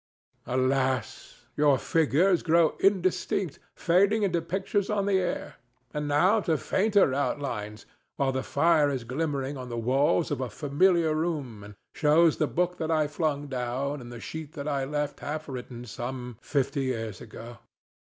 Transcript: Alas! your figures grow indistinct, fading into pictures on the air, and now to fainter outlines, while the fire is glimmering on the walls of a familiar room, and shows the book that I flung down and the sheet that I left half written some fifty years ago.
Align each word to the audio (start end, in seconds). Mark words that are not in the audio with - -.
Alas! 0.47 1.45
your 1.55 1.77
figures 1.77 2.41
grow 2.41 2.75
indistinct, 2.79 3.59
fading 3.75 4.23
into 4.23 4.41
pictures 4.41 4.89
on 4.89 5.05
the 5.05 5.19
air, 5.19 5.57
and 5.93 6.07
now 6.07 6.39
to 6.39 6.57
fainter 6.57 7.13
outlines, 7.13 7.85
while 8.15 8.31
the 8.31 8.41
fire 8.41 8.89
is 8.89 9.03
glimmering 9.03 9.57
on 9.57 9.69
the 9.69 9.77
walls 9.77 10.31
of 10.31 10.41
a 10.41 10.49
familiar 10.49 11.13
room, 11.13 11.63
and 11.63 11.75
shows 11.93 12.37
the 12.37 12.47
book 12.47 12.77
that 12.77 12.89
I 12.89 13.05
flung 13.07 13.45
down 13.45 14.01
and 14.01 14.11
the 14.11 14.19
sheet 14.19 14.53
that 14.53 14.67
I 14.67 14.85
left 14.85 15.19
half 15.19 15.47
written 15.47 15.85
some 15.85 16.39
fifty 16.41 16.85
years 16.85 17.21
ago. 17.21 17.59